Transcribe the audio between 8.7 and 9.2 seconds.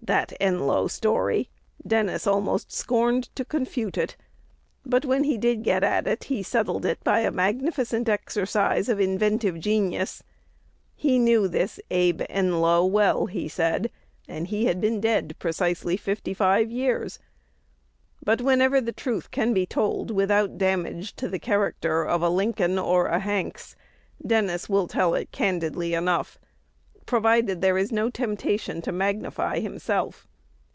of